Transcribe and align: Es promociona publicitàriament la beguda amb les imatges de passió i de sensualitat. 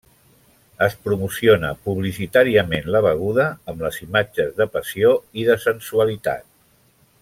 Es 0.85 0.95
promociona 1.07 1.69
publicitàriament 1.89 2.89
la 2.97 3.03
beguda 3.09 3.47
amb 3.73 3.87
les 3.87 4.03
imatges 4.09 4.53
de 4.63 4.71
passió 4.79 5.17
i 5.43 5.49
de 5.53 5.63
sensualitat. 5.71 6.53